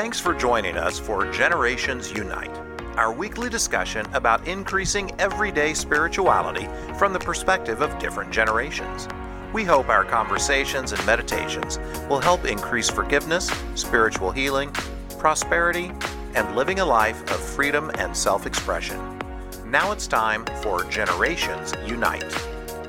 [0.00, 2.56] Thanks for joining us for Generations Unite,
[2.96, 9.08] our weekly discussion about increasing everyday spirituality from the perspective of different generations.
[9.52, 14.70] We hope our conversations and meditations will help increase forgiveness, spiritual healing,
[15.18, 15.90] prosperity,
[16.36, 19.18] and living a life of freedom and self expression.
[19.66, 22.22] Now it's time for Generations Unite.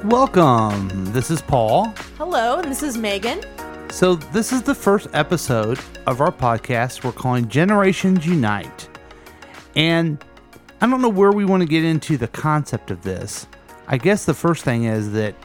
[0.03, 1.11] Welcome.
[1.11, 1.87] This is Paul.
[2.19, 3.41] Hello, and this is Megan.
[3.91, 8.87] So, this is the first episode of our podcast we're calling Generations Unite.
[9.75, 10.23] And
[10.79, 13.47] I don't know where we want to get into the concept of this.
[13.87, 15.35] I guess the first thing is that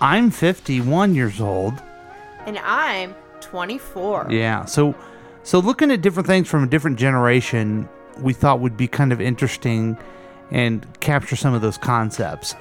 [0.00, 1.74] I'm 51 years old.
[2.44, 4.26] And I'm 24.
[4.30, 4.64] Yeah.
[4.64, 4.94] So,
[5.44, 9.20] so looking at different things from a different generation, we thought would be kind of
[9.20, 9.96] interesting
[10.50, 12.56] and capture some of those concepts.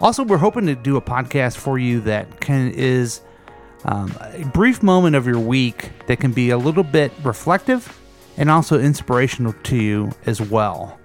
[0.00, 3.20] Also, we're hoping to do a podcast for you that can is
[3.84, 8.00] um, a brief moment of your week that can be a little bit reflective
[8.36, 10.98] and also inspirational to you as well,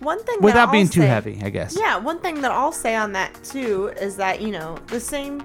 [0.00, 1.76] One thing that without I'll being too say- heavy, I guess.
[1.78, 5.42] Yeah, one thing that I'll say on that too is that, you know, the same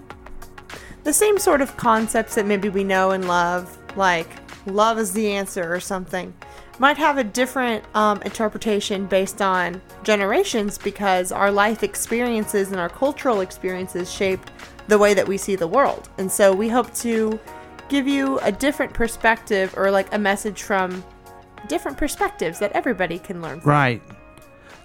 [1.04, 4.28] the same sort of concepts that maybe we know and love, like
[4.66, 6.34] love is the answer or something,
[6.80, 12.90] might have a different um, interpretation based on generations because our life experiences and our
[12.90, 14.40] cultural experiences shape
[14.88, 16.10] the way that we see the world.
[16.18, 17.40] And so we hope to
[17.90, 21.04] give you a different perspective or like a message from
[21.68, 23.70] different perspectives that everybody can learn from.
[23.70, 24.02] Right.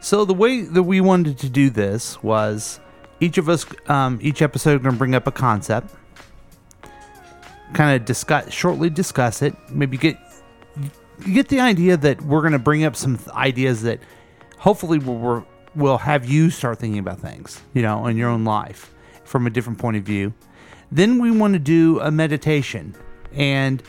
[0.01, 2.81] So the way that we wanted to do this was
[3.21, 5.95] each of us, um, each episode, going to bring up a concept,
[7.75, 9.55] kind of discuss, shortly discuss it.
[9.71, 10.17] Maybe get
[11.27, 14.01] you get the idea that we're going to bring up some th- ideas that
[14.56, 18.45] hopefully will will- will have you start thinking about things, you know, in your own
[18.45, 18.91] life
[19.31, 20.34] from a different point of view.
[20.91, 22.97] Then we want to do a meditation
[23.33, 23.81] and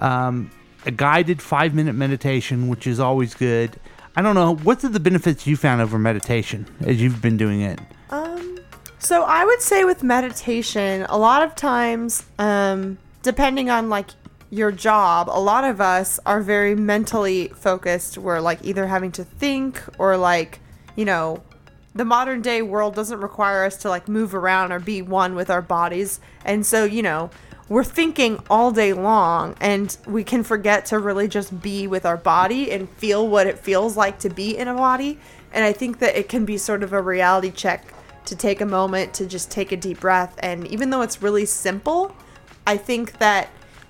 [0.00, 0.50] um,
[0.84, 3.78] a guided five minute meditation, which is always good.
[4.16, 4.56] I don't know.
[4.56, 7.78] What are the benefits you found over meditation as you've been doing it?
[8.10, 8.58] Um,
[8.98, 14.08] so I would say with meditation, a lot of times, um, depending on like
[14.50, 18.18] your job, a lot of us are very mentally focused.
[18.18, 20.58] We're like either having to think or like,
[20.96, 21.44] you know,
[21.98, 25.50] the modern day world doesn't require us to like move around or be one with
[25.50, 26.20] our bodies.
[26.44, 27.28] And so, you know,
[27.68, 32.16] we're thinking all day long and we can forget to really just be with our
[32.16, 35.18] body and feel what it feels like to be in a body.
[35.52, 37.84] And I think that it can be sort of a reality check
[38.26, 40.36] to take a moment to just take a deep breath.
[40.38, 42.14] And even though it's really simple,
[42.64, 43.48] I think that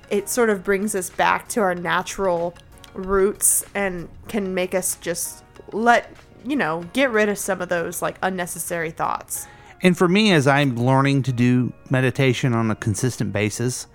[0.09, 2.55] it sort of brings us back to our natural
[2.95, 6.11] roots and can make us just let,
[6.45, 9.47] you know, get rid of some of those like unnecessary thoughts.
[9.83, 13.87] And for me, as I'm learning to do meditation on a consistent basis,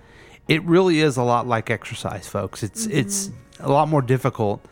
[0.48, 2.62] it really is a lot like exercise, folks.
[2.62, 4.64] It's it's a lot more difficult,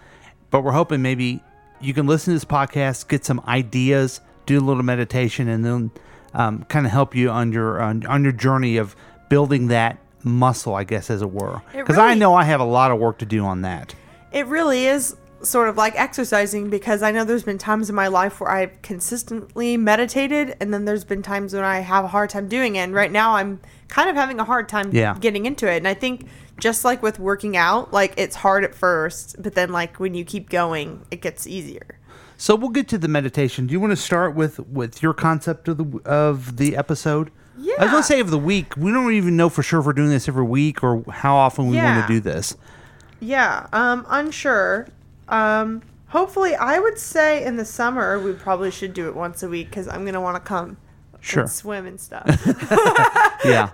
[0.50, 1.43] but we're hoping maybe
[1.81, 5.91] you can listen to this podcast, get some ideas, do a little meditation, and then
[6.34, 8.97] um, kind of help you on your on, on your journey of
[9.28, 11.60] building that muscle, I guess, as it were.
[11.72, 13.94] Because I know I have a lot of work to do on that.
[14.31, 18.08] It really is sort of like exercising because I know there's been times in my
[18.08, 22.30] life where I've consistently meditated and then there's been times when I have a hard
[22.30, 22.80] time doing it.
[22.80, 25.16] And right now I'm kind of having a hard time Yeah.
[25.20, 25.76] getting into it.
[25.78, 26.26] And I think
[26.60, 30.25] just like with working out, like it's hard at first, but then like when you
[30.25, 31.98] keep going, it gets easier.
[32.36, 33.66] So we'll get to the meditation.
[33.66, 37.30] Do you want to start with with your concept of the of the episode?
[37.59, 37.74] Yeah.
[37.78, 38.76] I was gonna say of the week.
[38.76, 41.69] We don't even know for sure if we're doing this every week or how often
[41.69, 42.56] we want to do this.
[43.20, 44.88] Yeah, um, unsure.
[45.28, 49.49] Um, hopefully, I would say in the summer we probably should do it once a
[49.49, 50.77] week because I'm gonna want to come
[51.21, 51.43] Sure.
[51.43, 52.27] and swim and stuff.
[53.44, 53.71] Yeah,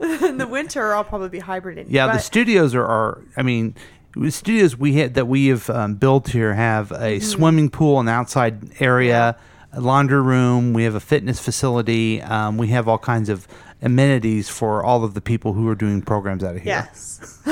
[0.00, 1.92] in the winter, I'll probably be hibernating.
[1.92, 2.06] yeah.
[2.12, 3.22] the studios are, are.
[3.36, 3.74] I mean,
[4.14, 7.24] the studios we had that we have um, built here have a Mm-hmm.
[7.24, 9.36] swimming pool, an outside area,
[9.72, 10.72] a laundry room.
[10.74, 12.22] We have a fitness facility.
[12.22, 13.48] Um, we have all kinds of
[13.82, 16.88] amenities for all of the people who are doing programs out of here.
[16.92, 17.40] Yes.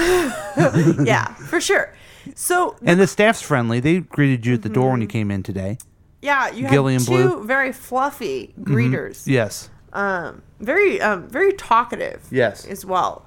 [1.04, 1.92] yeah, for sure.
[2.34, 3.80] So And the staff's friendly.
[3.80, 4.92] They greeted you at the door Mm-hmm.
[4.92, 5.78] when you came in today.
[6.22, 7.36] yeah, you Gillian have two Blue.
[7.36, 7.46] Mm-hmm.
[7.46, 9.26] very fluffy greeters.
[9.26, 9.70] Yes.
[9.92, 12.22] Um, very um, very talkative.
[12.30, 12.66] Yes.
[12.66, 13.24] As well.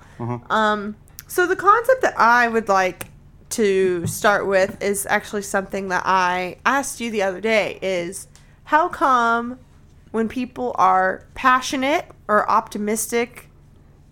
[0.50, 0.96] Um,
[1.28, 3.07] so the concept that I would like
[3.51, 7.80] to start with is actually something that I asked you the other day.
[7.81, 8.28] Is
[8.66, 9.60] how come
[10.12, 13.48] when people are passionate or optimistic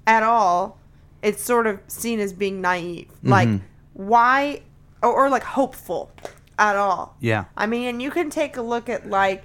[0.08, 0.80] at all,
[1.22, 3.10] it's sort of seen as being naive.
[3.24, 3.50] Like,
[3.94, 4.62] why,
[5.02, 6.12] or, or like hopeful
[6.58, 7.16] at all.
[7.20, 7.46] Yeah.
[7.56, 9.44] I mean, you can take a look at like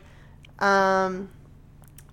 [0.59, 1.31] um,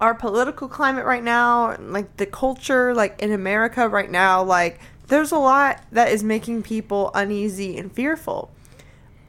[0.01, 5.31] our political climate right now, like the culture, like in America right now, like there's
[5.31, 8.51] a lot that is making people uneasy and fearful.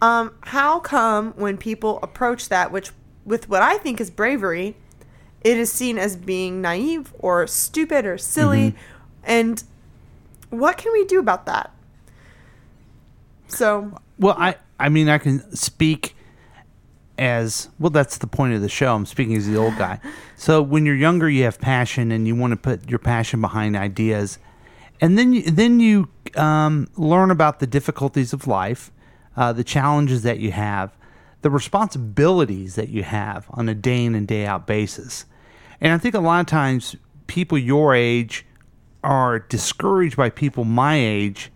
[0.03, 2.93] Um, how come when people approach that, which
[3.25, 4.77] with what I think is bravery,
[5.43, 8.75] it is seen as being naive or stupid or silly?
[9.25, 9.63] And
[10.49, 11.71] what can we do about that?
[13.51, 16.17] So, Well, I I mean I can speak
[17.19, 17.91] as well.
[17.91, 18.95] That's the point of the show.
[18.95, 20.01] I'm speaking as the old guy.
[20.37, 23.77] So when you're younger, you have passion and you want to put your passion behind
[23.77, 24.39] ideas,
[25.01, 28.91] and then you, then you um, learn about the difficulties of life,
[29.37, 30.97] uh, the challenges that you have,
[31.43, 35.27] the responsibilities that you have on a day in and day out basis.
[35.81, 36.97] And I think a lot of times
[37.27, 38.45] people your age
[39.03, 41.51] are discouraged by people my age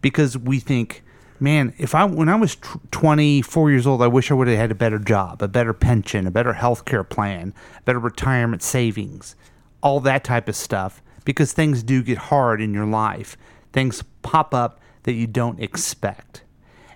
[0.00, 1.02] because we think,
[1.40, 4.58] man, if I when I was tw 24 years old, I wish I would have
[4.58, 7.54] had a better job, a better pension, a better health care plan,
[7.84, 9.36] better retirement savings,
[9.82, 13.36] all that type of stuff because things do get hard in your life.
[13.72, 16.42] Things pop up that you don't expect.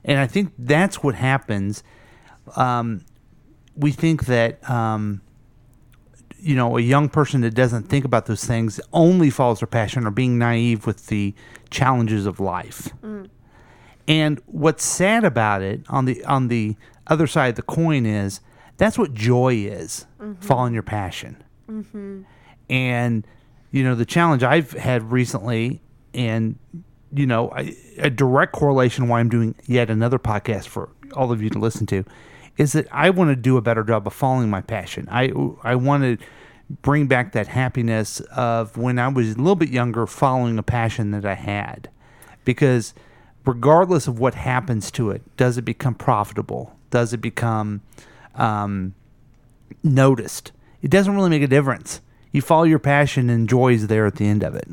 [0.04, 1.82] And I think that's what happens.
[2.56, 3.04] Um,
[3.76, 5.20] we think that um,
[6.42, 10.06] you know, a young person that doesn't think about those things only follows their passion
[10.06, 11.34] or being naive with the
[11.70, 12.88] challenges of life.
[14.08, 16.76] And what's sad about it on the on the
[17.06, 18.40] other side of the coin is
[18.76, 20.40] that's what joy is, mm-hmm.
[20.40, 21.42] following your passion.
[21.68, 22.22] Mm-hmm.
[22.68, 23.26] And
[23.70, 25.80] you know, the challenge I've had recently,
[26.14, 26.58] and
[27.14, 31.42] you know, I, a direct correlation why I'm doing yet another podcast for all of
[31.42, 32.04] you to listen to,
[32.56, 35.08] is that I want to do a better job of following my passion.
[35.10, 35.32] I
[35.62, 36.18] I want to
[36.80, 41.10] bring back that happiness of when I was a little bit younger, following a passion
[41.10, 41.88] that I had,
[42.44, 42.94] because
[43.44, 46.76] regardless of what happens to it, does it become profitable?
[46.90, 47.80] Does it become
[48.34, 48.94] um,
[49.82, 50.52] noticed?
[50.82, 52.00] It doesn't really make a difference.
[52.32, 54.68] You follow your passion, and joy is there at the end of it.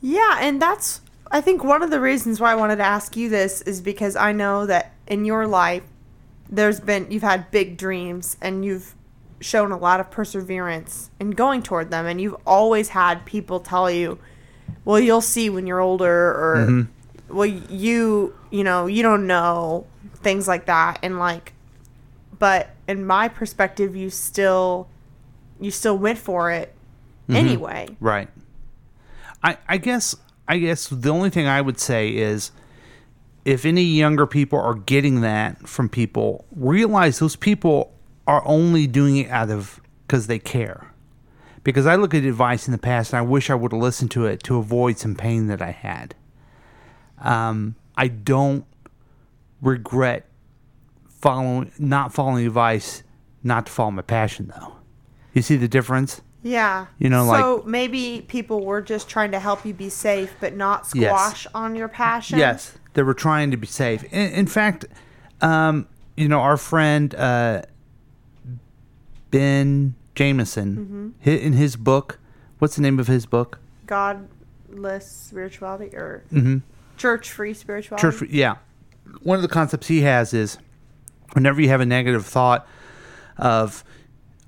[0.00, 1.00] Yeah, and that's
[1.30, 4.16] I think one of the reasons why I wanted to ask you this is because
[4.16, 5.82] I know that in your life
[6.48, 8.94] there's been you've had big dreams and you've
[9.40, 13.90] shown a lot of perseverance in going toward them and you've always had people tell
[13.90, 14.18] you,
[14.84, 16.86] "Well, you'll see when you're older," or
[17.28, 19.86] "Well, you, you know, you don't know."
[20.22, 21.52] Things like that and like
[22.38, 24.88] but in my perspective you still
[25.60, 26.74] you still went for it
[27.28, 27.36] mm-hmm.
[27.36, 27.88] anyway.
[28.00, 28.28] Right.
[29.42, 30.14] I I guess
[30.48, 32.50] I guess the only thing I would say is
[33.44, 37.92] if any younger people are getting that from people, realize those people
[38.26, 40.92] are only doing it out of because they care.
[41.62, 44.10] Because I look at advice in the past and I wish I would have listened
[44.12, 46.14] to it to avoid some pain that I had.
[47.18, 48.64] Um, I don't
[49.62, 50.26] regret
[51.08, 53.02] following not following advice
[53.42, 54.74] not to follow my passion though.
[55.32, 56.20] You see the difference?
[56.42, 56.86] Yeah.
[56.98, 60.54] You know, like so maybe people were just trying to help you be safe, but
[60.54, 61.10] not Yes.
[61.10, 62.38] squash on your passion.
[62.38, 64.04] Yes, they were trying to be safe.
[64.04, 64.84] In, in fact,
[65.40, 67.62] um, you know, our friend uh,
[69.30, 72.18] Ben Jameson, hi in his book,
[72.58, 73.58] what's the name of his book?
[73.86, 76.58] Godless spirituality or Mm-hmm.
[76.96, 78.18] Church free spirituality.
[78.18, 78.56] Church, yeah.
[79.22, 80.58] One of the concepts he has is
[81.32, 82.66] whenever you have a negative thought
[83.36, 83.84] of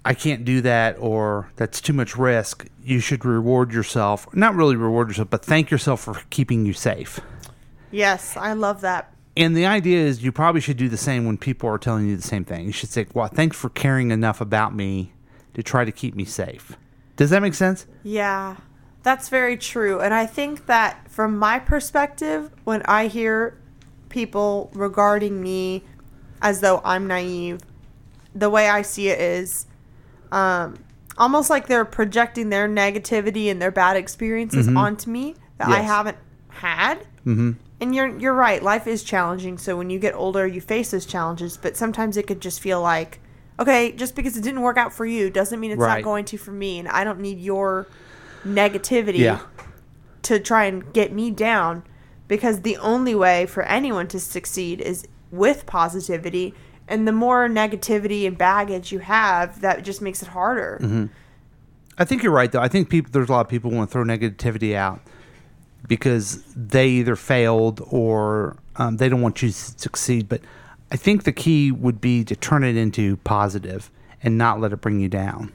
[0.05, 4.27] I can't do that or that's too much risk, you should reward yourself.
[4.35, 7.21] Not really reward yourself, but thank yourself for keeping you safe.
[7.91, 9.13] Yes, I love that.
[9.37, 12.17] And the idea is you probably should do the same when people are telling you
[12.17, 12.67] the same thing.
[12.67, 15.13] You should say, "Well, thanks for caring enough about me
[15.55, 16.77] to try to keep me safe."
[17.17, 17.87] Does that make sense?
[18.03, 18.57] Yeah,
[19.03, 20.01] that's very true.
[20.01, 23.59] And I think that from my perspective, when I hear
[24.09, 25.85] people regarding me
[26.43, 27.61] as though I'm naive,
[28.35, 29.67] the way I see it is
[30.31, 30.77] um,
[31.17, 36.17] almost like they're projecting their negativity and their bad experiences onto me that I haven't
[36.49, 37.01] had.
[37.27, 37.53] Mm-hmm.
[37.81, 38.63] And you're you're right.
[38.63, 39.57] Life is challenging.
[39.59, 41.57] So when you get older, you face those challenges.
[41.57, 43.21] But sometimes it could just feel like,
[43.61, 45.99] okay, just because it didn't work out for you doesn't mean it's Right.
[45.99, 46.79] not going to for me.
[46.81, 47.87] And I don't need your
[48.47, 49.41] negativity Yeah.
[50.23, 51.83] to try and get me down.
[52.27, 56.55] Because the only way for anyone to succeed is with positivity.
[56.87, 60.79] And the more negativity and baggage you have, that just makes it harder.
[60.83, 61.07] Mm-hmm.
[61.99, 62.61] I think you're right, though.
[62.61, 65.01] I think people there's a lot of people who want to throw negativity out
[65.87, 70.29] because they either failed or um, they don't want you to succeed.
[70.29, 70.43] But
[70.93, 73.91] I think the key would be to turn it into positive
[74.23, 75.53] and not let it bring you down.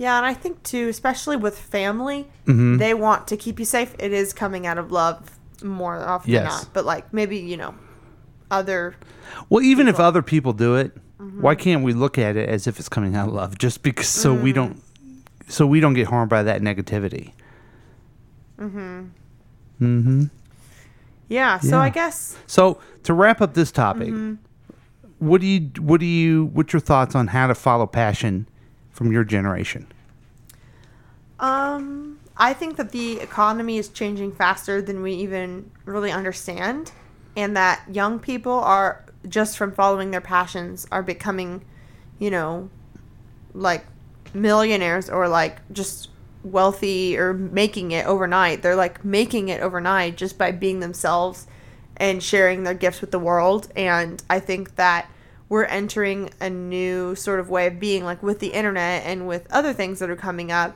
[0.00, 2.78] Yeah, and I think too, especially with family, Mm-hmm.
[2.78, 3.94] they want to keep you safe.
[3.98, 6.42] It is coming out of love more often Yes.
[6.42, 6.72] than not.
[6.72, 7.74] But like maybe, you know,
[8.50, 8.94] other
[9.50, 11.42] Well, even if other people do it, Mm-hmm.
[11.42, 13.58] why can't we look at it as if it's coming out of love?
[13.58, 14.42] Just because, so Mm.
[14.42, 14.82] we don't,
[15.48, 17.32] so we don't get harmed by that negativity.
[18.58, 19.00] Mm-hmm.
[19.82, 20.24] Mm-hmm.
[21.28, 21.58] Yeah.
[21.60, 21.80] So Yeah.
[21.80, 24.14] I guess So to wrap up this topic,
[25.18, 28.46] what do you what do you what's your thoughts on how to follow passion
[29.00, 29.86] from your generation?
[31.38, 36.92] Um, I think that the economy is changing faster than we even really understand,
[37.34, 41.64] and that young people are just from following their passions are becoming,
[42.18, 42.68] you know,
[43.54, 43.86] like
[44.34, 46.10] millionaires or like just
[46.44, 48.60] wealthy or making it overnight.
[48.60, 51.46] They're like making it overnight just by being themselves
[51.96, 53.72] and sharing their gifts with the world.
[53.74, 55.10] And I think that
[55.50, 59.46] we're entering a new sort of way of being, like with the internet and with
[59.52, 60.74] other things that are coming up.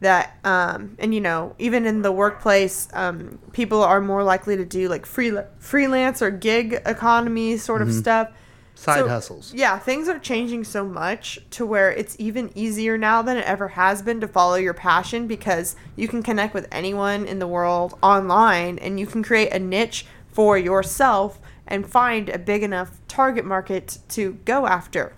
[0.00, 4.64] That um, and you know even in the workplace, um, people are more likely to
[4.66, 8.28] do like free freelance or gig economy sort of stuff.
[8.74, 9.54] Side So- hustles.
[9.54, 13.68] Yeah, things are changing so much to where it's even easier now than it ever
[13.68, 17.96] has been to follow your passion because you can connect with anyone in the world
[18.02, 23.44] online and you can create a niche for yourself and find a big enough target
[23.44, 25.12] market to go after.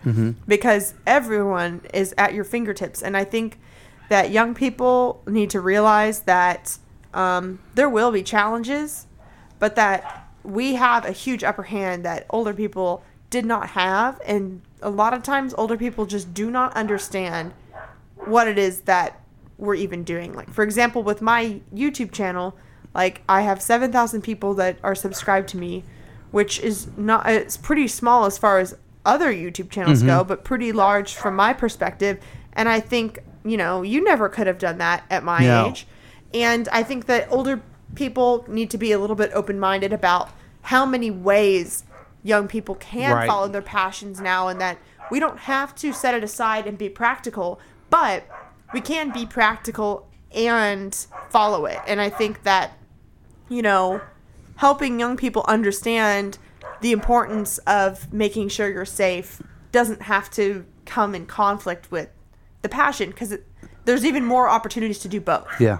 [0.47, 3.03] Because everyone is at your fingertips.
[3.03, 3.59] And I think
[4.09, 6.79] that young people need to realize that
[7.13, 9.07] um, there will be challenges
[9.59, 14.21] but that we have a huge upper hand that older people did not have.
[14.25, 17.53] And a lot of times older people just do not understand
[18.15, 19.21] what it is that
[19.59, 20.33] we're even doing.
[20.33, 22.57] Like for example with my youtube channel
[22.95, 25.85] like i have 7000 people that are subscribed to me
[26.31, 30.29] which is not it's pretty small as far as other youtube channels go mm-hmm.
[30.29, 32.19] but pretty large from my perspective
[32.53, 35.67] and i think you know you never could have done that at my No.
[35.69, 35.87] age
[36.35, 37.63] and I think that older
[37.95, 40.31] people need to be a little bit open minded about
[40.63, 41.85] how many ways
[42.23, 43.27] young people can Right.
[43.27, 44.79] follow their passions now, and that
[45.11, 47.59] we don't have to set it aside and be practical,
[47.89, 48.25] but
[48.75, 50.95] we can be practical and
[51.31, 51.79] follow it.
[51.87, 52.73] And I think that,
[53.49, 54.03] you know,
[54.59, 56.37] helping young people understand
[56.81, 62.09] the importance of making sure you're safe doesn't have to come in conflict with
[62.63, 63.37] the passion because
[63.85, 65.47] there's even more opportunities to do both.
[65.61, 65.79] Yeah.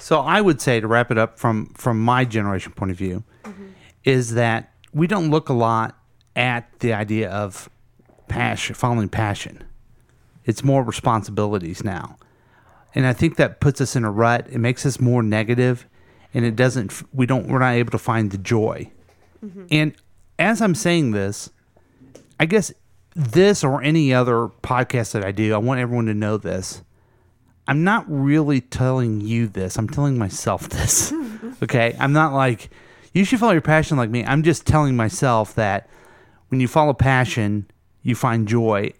[0.00, 3.22] So I would say to wrap it up from from my generation point of view
[3.44, 3.66] mm-hmm.
[4.02, 5.96] is that we don't look a lot
[6.34, 7.70] at the idea of
[8.26, 9.62] passion following passion.
[10.44, 12.16] It's more responsibilities now.
[12.96, 14.48] And I think that puts us in a rut.
[14.50, 15.86] It makes us more negative
[16.34, 18.90] and it doesn't we don't we're not able to find the joy.
[19.44, 19.64] Mm-hmm.
[19.70, 19.94] And
[20.38, 21.50] as I'm saying this,
[22.38, 22.72] I guess
[23.14, 26.82] this or any other podcast that I do, I want everyone to know this.
[27.68, 29.76] I'm not really telling you this.
[29.76, 31.12] I'm telling myself this.
[31.62, 31.96] okay?
[31.98, 32.70] I'm not like
[33.12, 34.24] you should follow your passion like me.
[34.24, 35.88] I'm just telling myself that
[36.48, 37.70] when you follow passion,
[38.02, 38.92] you find joy,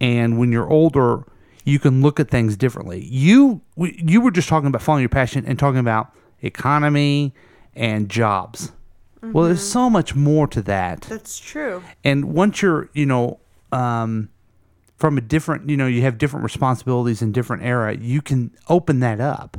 [0.00, 1.24] and when you're older,
[1.64, 3.04] you can look at things differently.
[3.04, 7.34] You you were just talking about following your passion and talking about economy
[7.74, 8.72] and jobs.
[9.22, 11.82] Well, there's so much more to that That's true.
[12.02, 13.38] and once you're you know
[13.70, 14.30] um,
[14.96, 19.00] from a different you know you have different responsibilities in different era you can open
[19.00, 19.58] that up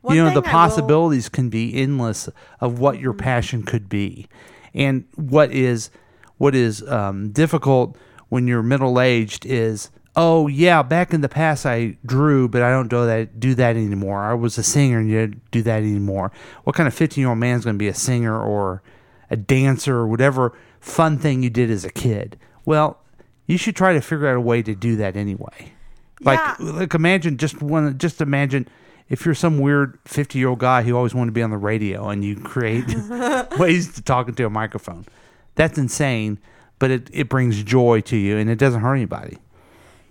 [0.00, 0.50] One you know the I will- Mm-hmm.
[0.50, 2.28] possibilities can be endless
[2.60, 4.28] of what your passion could be
[4.72, 5.90] and what is
[6.38, 7.96] what is um, difficult
[8.30, 12.70] when you're middle aged is oh yeah back in the past i drew but i
[12.70, 14.20] don't do that do that anymore.
[14.22, 16.30] I was a singer and you don't do that anymore.
[16.64, 18.82] What kind of 15 year old man's going to be a singer or
[19.30, 22.36] a dancer or whatever fun thing you did as a kid?
[22.66, 22.98] Well
[23.46, 25.72] you should try to figure out a way to do that anyway.
[26.20, 26.56] Like Yeah.
[26.60, 28.68] like imagine just one just imagine
[29.08, 31.56] if you're some weird 50 year old guy who always wanted to be on the
[31.56, 32.84] radio and you create
[33.58, 35.06] ways to talk into a microphone.
[35.54, 36.38] That's insane
[36.78, 39.38] but it, it brings joy to you and it doesn't hurt anybody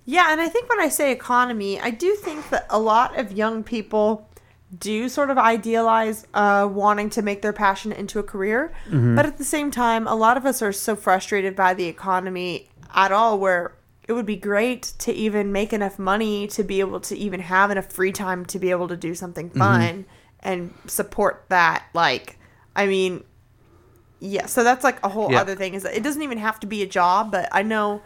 [0.05, 3.31] Yeah, and I think when I say economy, I do think that a lot of
[3.31, 4.27] young people
[4.77, 8.73] do sort of idealize uh, wanting to make their passion into a career.
[8.89, 12.69] But at the same time, a lot of us are so frustrated by the economy
[12.95, 13.73] at all where
[14.07, 17.69] it would be great to even make enough money to be able to even have
[17.69, 20.05] enough free time to be able to do something fun
[20.39, 21.83] and support that.
[21.93, 22.39] Like,
[22.75, 23.23] I mean,
[24.19, 25.41] yeah, so that's like a whole Yeah.
[25.41, 28.01] other thing is that it doesn't even have to be a job, but I know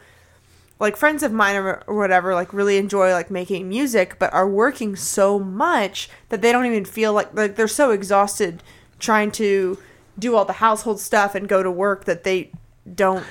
[0.80, 4.48] like friends of mine or, or whatever like really enjoy like making music but are
[4.50, 8.62] working so much that they don't even feel like like they're so exhausted
[9.00, 9.78] trying to
[10.20, 12.52] do all the household stuff and go to work that they
[12.94, 13.26] don't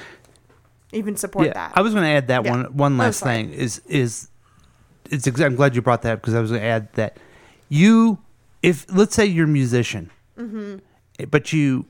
[0.92, 2.50] even support that I was going to add that Yeah.
[2.50, 3.34] one one Oh, last sorry.
[3.44, 4.28] thing is is
[5.10, 7.18] it's I'm glad you brought that up because I was going to add that
[7.68, 8.18] you
[8.62, 10.76] if let's say you're a musician, Mm-hmm.
[11.18, 11.84] eh, but you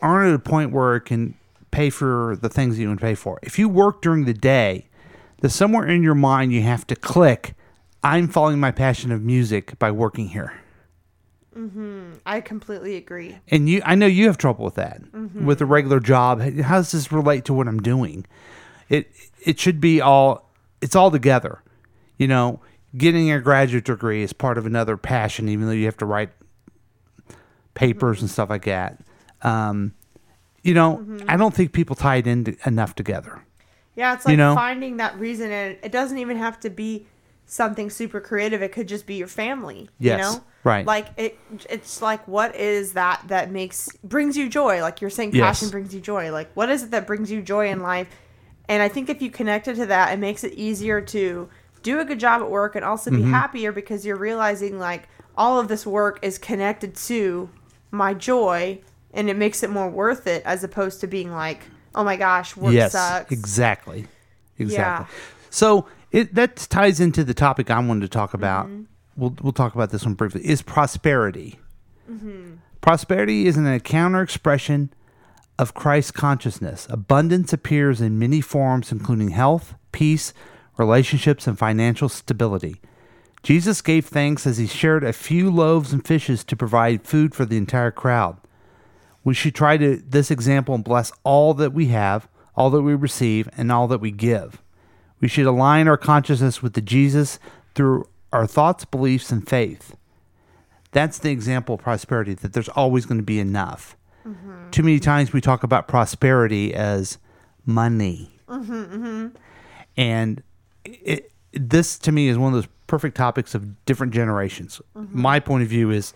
[0.00, 1.34] aren't at a point where it can
[1.70, 3.38] pay for the things you can pay for.
[3.42, 4.86] If you work during the day,
[5.40, 7.54] there's somewhere in your mind you have to click.
[8.02, 10.54] I'm following my passion of music by working here.
[11.56, 12.14] Mm-hmm.
[12.26, 13.38] I completely agree.
[13.48, 15.46] and you i know you have trouble with that mm-hmm.
[15.46, 16.40] with a regular job.
[16.40, 18.26] How does this relate to what i'm doing?
[18.88, 19.10] It
[19.42, 20.50] it should be all
[20.82, 21.62] it's all together.
[22.18, 22.60] You know
[22.96, 26.30] getting a graduate degree is part of another passion even though you have to write
[27.74, 28.34] papers and mm-hmm.
[28.34, 29.00] stuff like that.
[29.42, 29.94] Um,
[30.66, 33.40] you know i don't think people tie it in to- enough together
[33.96, 34.54] Yeah, it's You like know?
[34.54, 37.06] finding that reason, and it doesn't even have to be
[37.46, 38.62] something super creative.
[38.62, 39.88] It could just be your family.
[39.98, 40.86] Yes, you know, right.
[40.86, 41.38] Like it,
[41.70, 44.80] it's like what is that that makes brings you joy?
[44.82, 45.58] Like you're saying, Yes.
[45.60, 46.30] passion brings you joy.
[46.30, 48.08] Like what is it that brings you joy in life?
[48.68, 51.48] And I think if you connect it to that, it makes it easier to
[51.82, 53.24] do a good job at work and also Mm-hmm.
[53.26, 57.48] be happier because you're realizing like all of this work is connected to
[57.92, 58.80] my joy,
[59.14, 61.60] and it makes it more worth it as opposed to being like,
[61.96, 63.32] oh my gosh, work yes sucks.
[63.32, 64.06] exactly
[64.58, 65.06] exactly Yeah.
[65.50, 68.82] so it that ties into the topic i wanted to talk about Mm-hmm.
[69.16, 71.58] we'll, we'll talk about this one briefly is prosperity
[72.10, 72.54] Mm-hmm.
[72.80, 74.92] prosperity is an counter expression
[75.58, 80.32] of christ consciousness abundance appears in many forms including health peace
[80.76, 82.76] relationships and financial stability
[83.42, 87.44] jesus gave thanks as he shared a few loaves and fishes to provide food for
[87.44, 88.36] the entire crowd
[89.26, 92.94] we should try to this example and bless all that we have, all that we
[92.94, 94.62] receive, and all that we give.
[95.20, 97.40] We should align our consciousness with the Jesus
[97.74, 99.96] through our thoughts, beliefs, and faith.
[100.92, 103.96] That's the example of prosperity, that there's always going to be enough.
[104.24, 104.70] Mm-hmm.
[104.70, 107.18] Too many times we talk about prosperity as
[107.64, 108.30] money.
[108.46, 109.26] Mm-hmm, mm-hmm.
[109.96, 110.40] And
[110.84, 114.80] it, this, to me, is one of those perfect topics of different generations.
[114.94, 116.14] My point of view is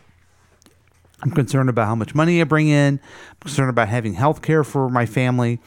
[1.22, 3.00] I'm concerned about how much money I bring in.
[3.30, 5.60] I'm concerned about having health care for my family.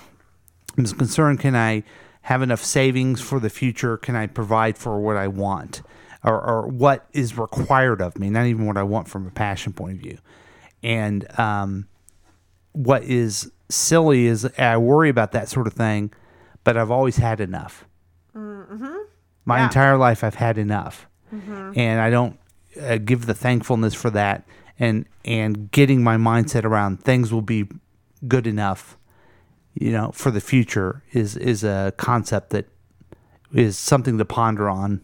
[0.77, 1.83] I'm concerned can I
[2.23, 3.97] have enough savings for the future?
[3.97, 5.81] Can I provide for what I want
[6.23, 8.29] or, or what is required of me?
[8.29, 10.17] Not even what I want from a passion point of view.
[10.81, 11.87] And um,
[12.71, 16.11] what is silly is I worry about that sort of thing,
[16.63, 17.85] but I've always had enough.
[19.45, 19.65] My Yeah.
[19.65, 21.05] entire life, I've had enough,
[21.75, 22.39] and I don't
[22.81, 24.45] uh, give the thankfulness for that,
[24.83, 27.67] and and getting my mindset around things will be
[28.27, 28.97] good enough,
[29.73, 32.65] you know, for the future is is a concept that
[33.53, 35.01] is something to ponder on,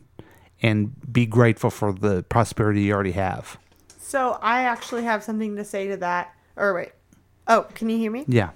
[0.61, 3.57] and be grateful for the prosperity you already have.
[3.99, 6.33] So I actually have something to say to that.
[6.55, 6.91] Or wait.
[7.47, 8.25] Oh, can you hear me?
[8.27, 8.49] Yeah.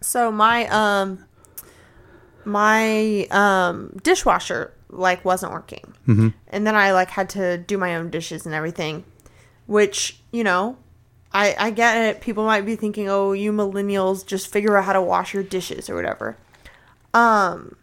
[0.00, 1.24] So my um
[2.44, 5.94] my um dishwasher like wasn't working.
[6.06, 6.28] Mm-hmm.
[6.48, 9.04] And then I like had to do my own dishes and everything,
[9.66, 10.76] which, you know,
[11.32, 12.20] I I get it.
[12.20, 15.88] People might be thinking, "Oh, you millennials just figure out how to wash your dishes
[15.88, 16.36] or whatever."
[17.14, 17.76] Um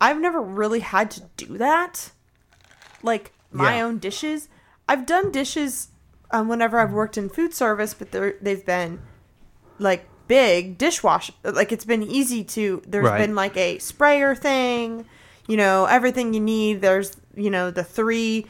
[0.00, 2.12] I've never really had to do that.
[3.02, 3.86] Like my Yeah.
[3.86, 4.48] own dishes.
[4.88, 5.88] I've done dishes
[6.30, 9.00] um, whenever I've worked in food service, but they're, they've been
[9.78, 11.32] like big dishwasher.
[11.42, 12.82] Like it's been easy to.
[12.86, 13.18] There's Right.
[13.18, 15.06] been like a sprayer thing,
[15.46, 16.80] you know, everything you need.
[16.82, 18.46] There's you know the three,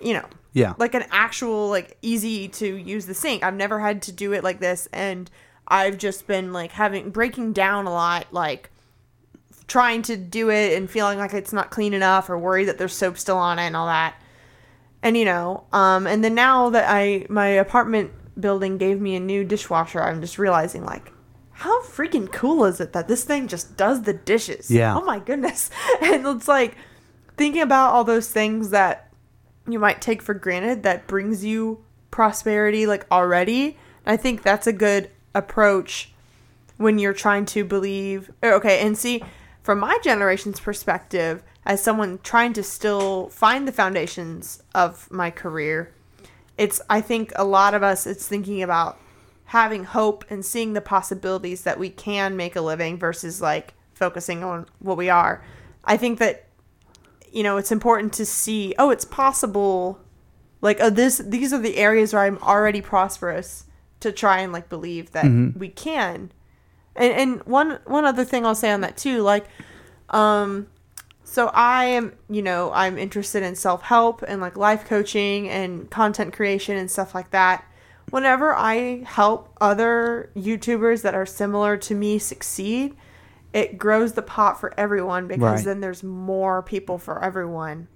[0.00, 0.74] you know, Yeah.
[0.78, 3.42] like an actual like easy to use the sink.
[3.42, 5.30] I've never had to do it like this, and
[5.68, 8.70] I've just been like having breaking down a lot, like
[9.66, 12.94] trying to do it and feeling like it's not clean enough or worried that there's
[12.94, 14.14] soap still on it and all that.
[15.02, 19.20] And you know, um, and then now that I my apartment building gave me a
[19.20, 21.12] new dishwasher, I'm just realizing like
[21.52, 24.70] how freaking cool is it that this thing just does the dishes?
[24.70, 24.96] Yeah.
[24.96, 25.70] Oh my goodness.
[26.02, 26.76] And it's like
[27.36, 29.07] thinking about all those things that
[29.72, 33.76] you might take for granted that brings you prosperity like already.
[34.06, 36.12] I think that's a good approach
[36.78, 39.22] when you're trying to believe okay and see
[39.62, 45.92] from my generation's perspective as someone trying to still find the foundations of my career
[46.56, 48.98] it's i think a lot of us it's thinking about
[49.46, 54.42] having hope and seeing the possibilities that we can make a living versus like focusing
[54.42, 55.42] on what we are
[55.84, 56.47] i think that
[57.32, 60.00] you know it's important to see oh it's possible
[60.60, 63.64] like oh this these are the areas where i'm already prosperous
[64.00, 65.24] to try and like believe that
[65.56, 66.30] we can.
[66.94, 69.46] And and one one other thing i'll say on that too like
[70.10, 70.68] um
[71.24, 76.32] so i am you know i'm interested in self-help and like life coaching and content
[76.32, 77.64] creation and stuff like that.
[78.10, 82.96] Whenever i help other youtubers that are similar to me succeed
[83.52, 85.64] it grows the pot for everyone because Right.
[85.64, 87.88] then there's more people for everyone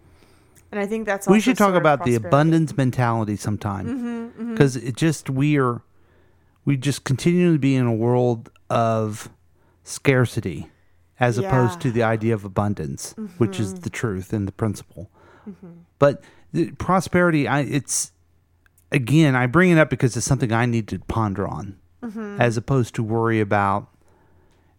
[0.71, 4.97] and i think that's we should talk about the abundance mentality sometime Mm-hmm, because it
[4.97, 5.83] just we are
[6.65, 9.29] we just continue to be in a world of
[9.85, 10.69] scarcity
[11.21, 13.83] as opposed to the idea of abundance which is Mm-hmm.
[13.83, 15.11] the truth and the principle
[15.99, 18.13] but the prosperity i it's
[18.91, 21.79] again, I bring it up because it's something I need to ponder on,
[22.39, 23.89] as opposed to worry about.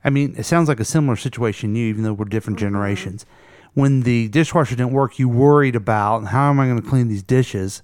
[0.03, 3.25] I mean, it sounds like a similar situation to you, even though we're different generations.
[3.73, 7.23] When the dishwasher didn't work, you worried about how am I going to clean these
[7.23, 7.81] dishes,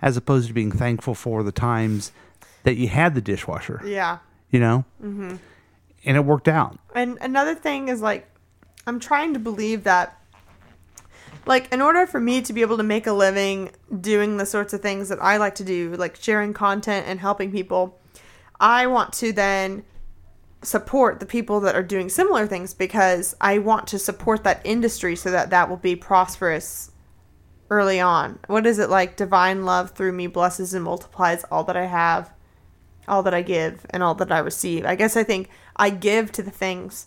[0.00, 2.10] as opposed to being thankful for the times
[2.64, 3.80] that you had the dishwasher.
[3.84, 4.18] Yeah.
[4.50, 5.36] You know, mm-hmm.
[6.04, 6.78] and it worked out.
[6.94, 8.28] And another thing is like,
[8.86, 10.20] I'm trying to believe that,
[11.46, 14.74] like, in order for me to be able to make a living doing the sorts
[14.74, 17.98] of things that I like to do, like sharing content and helping people,
[18.60, 19.84] I want to then
[20.62, 25.16] support the people that are doing similar things because I want to support that industry
[25.16, 26.90] so that that will be prosperous
[27.70, 28.38] early on.
[28.46, 29.16] What is it like?
[29.16, 32.30] Divine love through me blesses and multiplies all that I have,
[33.08, 34.84] all that I give, and all that I receive.
[34.84, 37.06] I guess I think I give to the things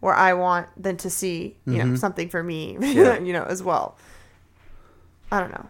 [0.00, 1.96] where I want them to see, you know, mm-hmm.
[1.96, 3.96] something for me, you know, as well.
[5.32, 5.66] I don't know.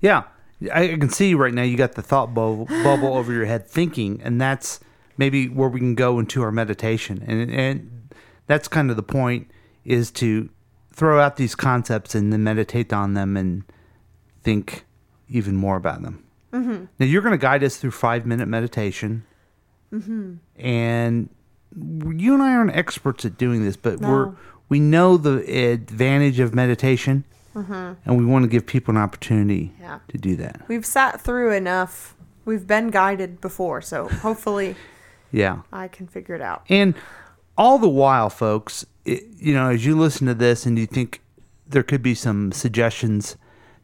[0.00, 0.24] Yeah,
[0.72, 3.66] I I can see right now you got the thought bubble, bubble over your head
[3.68, 4.80] thinking, and that's
[5.16, 8.08] maybe where we can go into our meditation, and and
[8.46, 9.50] that's kind of the point
[9.84, 10.48] is to
[10.92, 13.64] throw out these concepts and then meditate on them and
[14.42, 14.84] think
[15.28, 16.24] even more about them.
[16.52, 16.84] Mm-hmm.
[16.98, 19.24] Now you're going to guide us through five minute meditation,
[19.92, 20.34] mm-hmm.
[20.56, 21.28] and
[21.76, 24.34] you and I aren't experts at doing this, but we're
[24.68, 25.38] we know the
[25.72, 27.24] advantage of meditation,
[27.54, 29.98] and we want to give people an opportunity Yeah.
[30.08, 30.62] to do that.
[30.68, 32.14] We've sat through enough.
[32.44, 34.76] We've been guided before, so hopefully
[35.32, 35.62] Yeah.
[35.72, 36.64] I can figure it out.
[36.68, 36.94] And
[37.56, 41.20] all the while, folks, it, you know, as you listen to this and you think
[41.66, 43.36] there could be some suggestions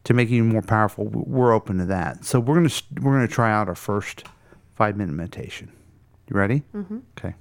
[0.03, 2.25] to make you more powerful, we're open to that.
[2.25, 2.69] So we're gonna
[3.01, 4.23] we're gonna try out our first
[4.75, 5.71] five minute meditation.
[6.27, 6.63] You ready?
[6.73, 6.99] Mm-hmm.
[7.17, 7.35] Okay.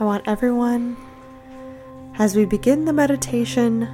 [0.00, 0.96] I want everyone,
[2.18, 3.88] as we begin the meditation,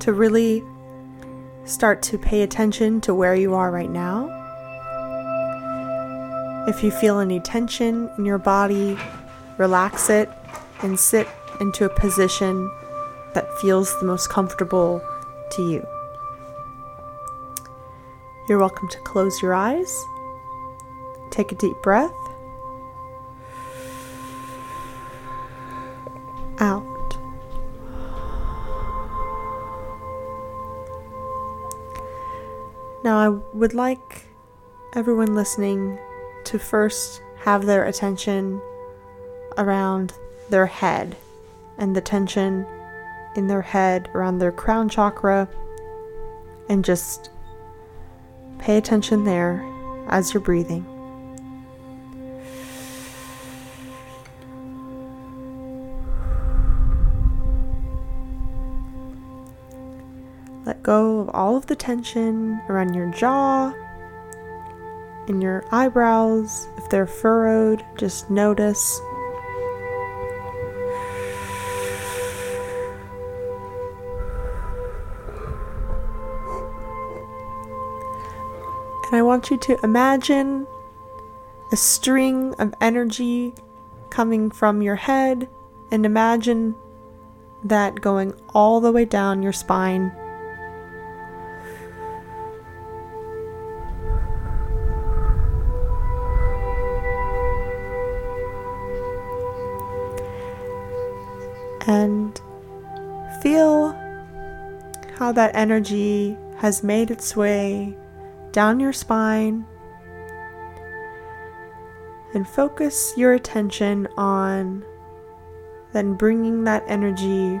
[0.00, 0.62] to really
[1.66, 4.32] start to pay attention to where you are right now.
[6.68, 8.98] If you feel any tension in your body,
[9.58, 10.28] relax it
[10.82, 11.28] and sit
[11.60, 12.70] into a position
[13.34, 15.02] that feels the most comfortable
[15.52, 15.86] to you.
[18.48, 20.04] You're welcome to close your eyes,
[21.30, 22.12] take a deep breath.
[26.58, 26.95] out.
[33.06, 34.26] Now, I would like
[34.94, 35.96] everyone listening
[36.42, 38.60] to first have their attention
[39.56, 40.12] around
[40.50, 41.16] their head
[41.78, 42.66] and the tension
[43.36, 45.48] in their head around their crown chakra
[46.68, 47.30] and just
[48.58, 49.64] pay attention there
[50.08, 50.95] as you're breathing.
[60.86, 63.74] Go of all of the tension around your jaw,
[65.26, 66.68] and your eyebrows.
[66.76, 69.00] If they're furrowed, just notice.
[79.06, 80.68] And I want you to imagine
[81.72, 83.54] a string of energy
[84.10, 85.48] coming from your head
[85.90, 86.76] and imagine
[87.64, 90.12] that going all the way down your spine.
[105.36, 107.94] That energy has made its way
[108.52, 109.66] down your spine.
[112.32, 114.82] And focus your attention on
[115.92, 117.60] then bringing that energy,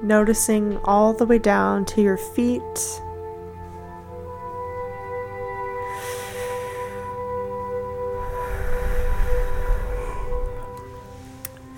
[0.00, 3.00] noticing all the way down to your feet.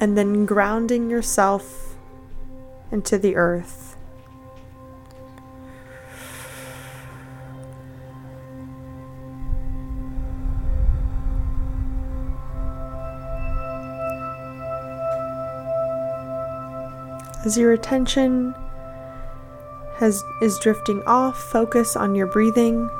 [0.00, 1.94] And then grounding yourself
[2.92, 3.85] into the earth.
[17.46, 18.56] As your attention
[19.98, 22.90] has is drifting off, focus on your breathing.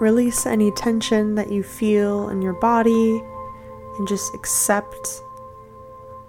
[0.00, 3.22] Release any tension that you feel in your body
[3.98, 5.22] and just accept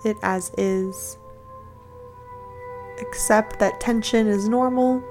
[0.05, 1.17] it as is.
[3.01, 5.03] Accept that tension is normal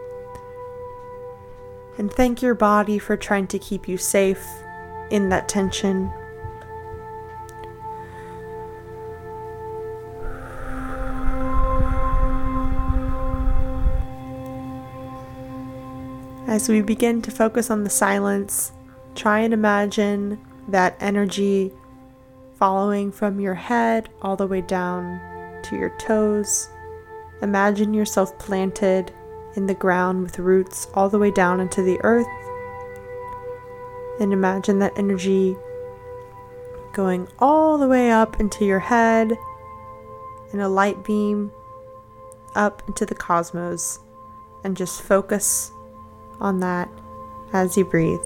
[2.03, 4.45] And thank your body for trying to keep you safe
[5.13, 6.11] in that tension.
[16.49, 18.73] As we begin to focus on the silence,
[19.15, 21.71] try and imagine that energy
[22.59, 25.21] following from your head all the way down
[25.63, 26.69] to your toes.
[27.43, 29.13] Imagine yourself planted
[29.57, 32.27] in the ground with roots all the way down into the earth.
[34.21, 35.57] And imagine that energy
[36.93, 39.37] going all the way up into your head
[40.53, 41.51] in a light beam
[42.55, 43.99] up into the cosmos.
[44.65, 45.73] And just focus
[46.41, 46.89] on that
[47.53, 48.21] as you breathe.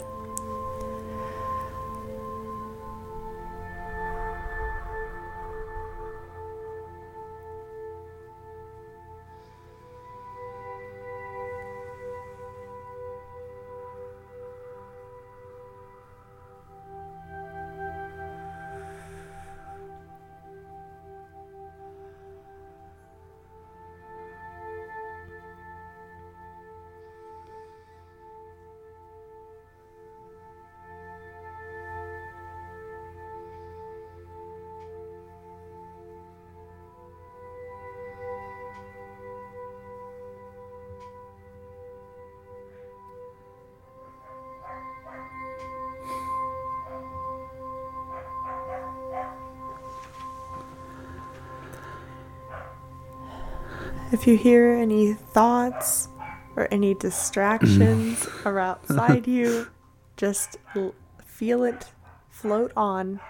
[54.12, 56.09] If you hear any thoughts
[56.55, 59.69] or any distractions are outside you,
[60.16, 61.87] just l- feel it
[62.31, 63.21] float on.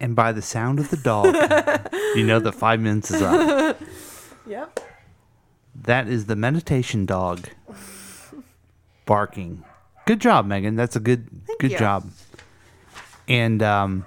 [0.00, 1.26] And by the sound of the dog,
[2.16, 3.78] you know that five minutes is up.
[4.46, 4.80] Yep.
[5.82, 7.50] That is the meditation dog
[9.06, 9.62] barking.
[10.06, 10.74] Good job, Megan.
[10.74, 11.28] That's a good
[11.60, 11.78] good you.
[11.78, 12.10] job.
[13.28, 14.06] And um,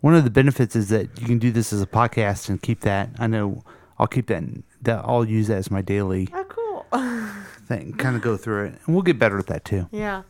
[0.00, 2.80] one of the benefits is that you can do this as a podcast and keep
[2.80, 3.10] that.
[3.18, 3.62] I know
[3.98, 4.38] I'll keep that.
[4.38, 6.86] in, That I'll use that as my daily Oh, cool.
[7.66, 7.94] thing.
[7.94, 9.88] Kind of go through it, and we'll get better at that too.
[9.90, 10.22] yeah.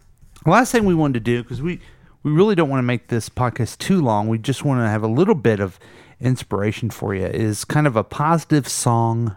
[0.44, 1.80] Last thing we wanted to do because we
[2.22, 4.28] we really don't want to make this podcast too long.
[4.28, 5.78] We just want to have a little bit of
[6.20, 7.24] inspiration for you.
[7.26, 9.36] Is kind of a positive song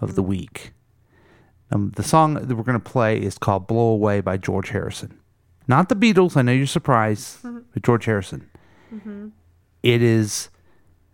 [0.00, 0.72] of the week.
[1.70, 5.18] Um, the song that we're going to play is called "Blow Away" by George Harrison.
[5.68, 6.36] Not the Beatles.
[6.36, 8.50] I know you're surprised, but George Harrison.
[9.82, 10.48] It is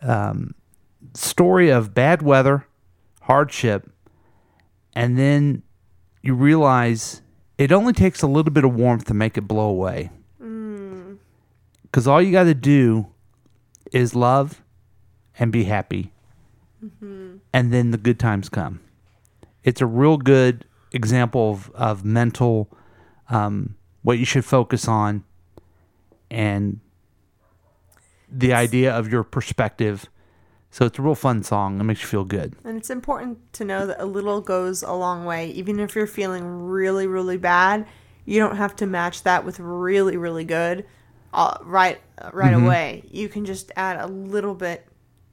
[0.03, 0.55] um,
[1.15, 2.67] story of bad weather,
[3.23, 3.91] hardship,
[4.95, 5.63] and then
[6.23, 7.23] you realize
[7.59, 10.11] it only takes a little bit of warmth to make it blow away.
[11.83, 13.07] Because all you got to do
[13.93, 14.63] is love
[15.39, 16.13] and be happy,
[17.53, 18.81] and then the good times come.
[19.65, 22.69] It's a real good example of, of mental,
[23.29, 25.25] um, what you should focus on,
[26.31, 26.81] and
[28.31, 30.09] the idea of your perspective.
[30.73, 31.79] So it's a real fun song.
[31.79, 32.57] It makes you feel good.
[32.65, 35.51] And it's important to know that a little goes a long way.
[35.51, 37.87] Even if you're feeling really, really bad,
[38.25, 40.87] you don't have to match that with really, really good
[41.35, 42.65] uh, right uh, right Mm-hmm.
[42.65, 43.05] away.
[43.11, 44.87] You can just add a little bit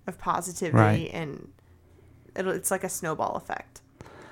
[0.07, 1.09] of positivity, Right.
[1.13, 1.49] and
[2.35, 3.81] it'll, it's like a snowball effect.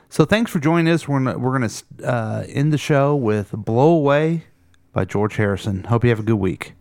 [0.09, 1.07] So thanks for joining us.
[1.07, 4.43] We're gonna, we're going to uh, end the show with "Blow Away"
[4.91, 5.85] by George Harrison.
[5.85, 6.73] Hope you have a good week.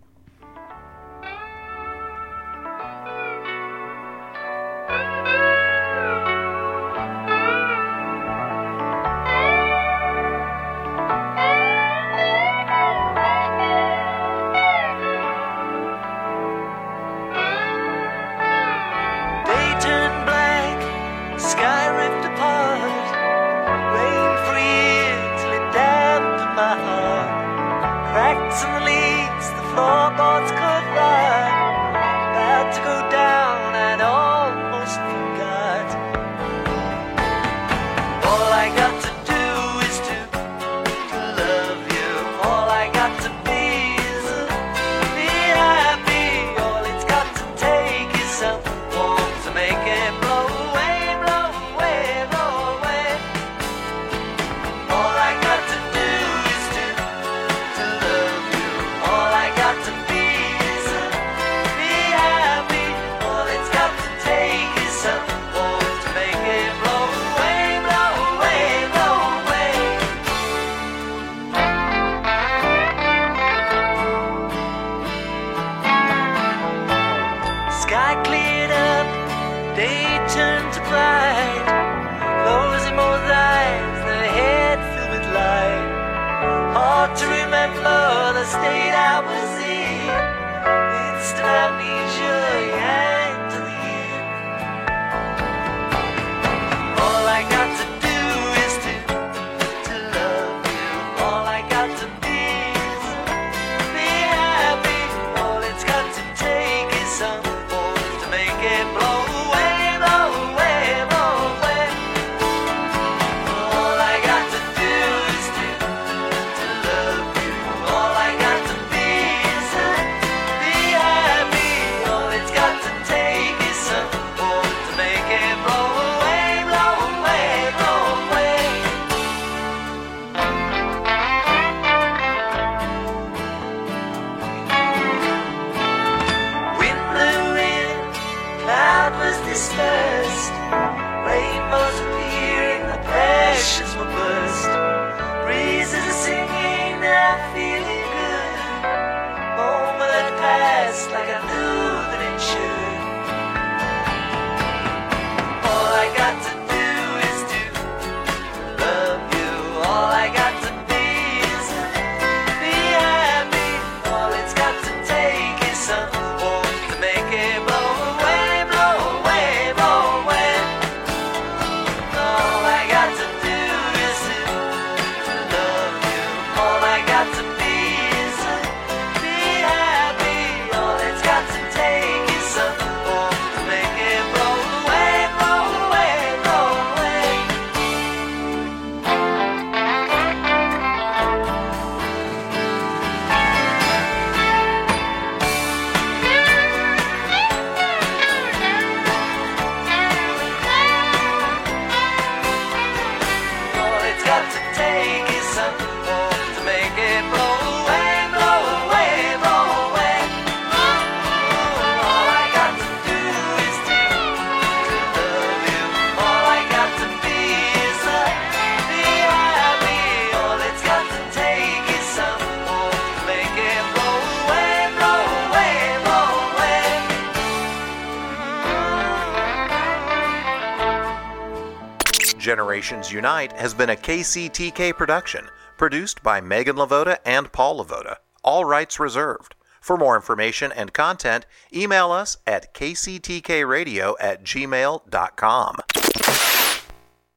[232.87, 238.19] Generations Unite has been a KCTK production, produced by Megan Lavoda and Paul Lavoda.
[238.45, 239.57] All rights reserved.
[239.81, 245.77] For more information and content, email us at kctkradio at gmail.com.